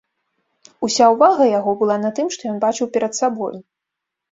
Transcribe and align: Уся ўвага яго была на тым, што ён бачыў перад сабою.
Уся 0.87 1.09
ўвага 1.15 1.43
яго 1.59 1.71
была 1.83 1.99
на 2.07 2.13
тым, 2.21 2.33
што 2.39 2.51
ён 2.55 2.59
бачыў 2.65 2.91
перад 2.99 3.13
сабою. 3.21 3.55